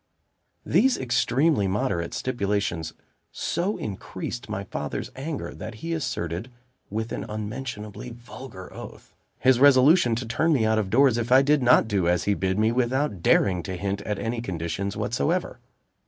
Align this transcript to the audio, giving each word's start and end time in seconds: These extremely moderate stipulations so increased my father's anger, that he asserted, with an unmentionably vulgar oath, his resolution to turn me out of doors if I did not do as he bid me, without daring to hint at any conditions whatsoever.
These 0.65 0.97
extremely 0.97 1.67
moderate 1.67 2.15
stipulations 2.15 2.93
so 3.31 3.77
increased 3.77 4.49
my 4.49 4.63
father's 4.63 5.11
anger, 5.15 5.53
that 5.53 5.75
he 5.75 5.93
asserted, 5.93 6.49
with 6.89 7.11
an 7.11 7.23
unmentionably 7.29 8.09
vulgar 8.09 8.73
oath, 8.73 9.13
his 9.37 9.59
resolution 9.59 10.15
to 10.15 10.25
turn 10.25 10.53
me 10.53 10.65
out 10.65 10.79
of 10.79 10.89
doors 10.89 11.19
if 11.19 11.31
I 11.31 11.43
did 11.43 11.61
not 11.61 11.87
do 11.87 12.07
as 12.07 12.23
he 12.23 12.33
bid 12.33 12.57
me, 12.57 12.71
without 12.71 13.21
daring 13.21 13.61
to 13.61 13.75
hint 13.77 14.01
at 14.01 14.17
any 14.17 14.41
conditions 14.41 14.97
whatsoever. 14.97 15.59